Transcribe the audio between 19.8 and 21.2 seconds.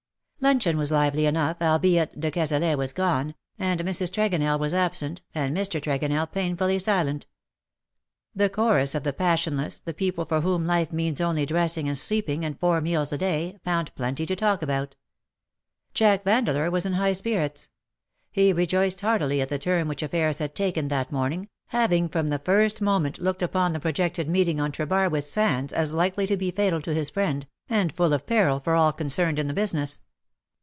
whicli aflFairs had taken that